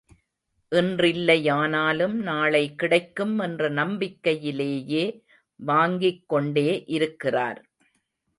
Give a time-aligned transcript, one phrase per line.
[0.71, 5.05] இன்றில்லையானாலும் நாளை கிடைக்கும் என்ற நம்பிக்கையிலேயே
[5.59, 7.61] வாங்கிக் கொண்டே இருக்கிறார்.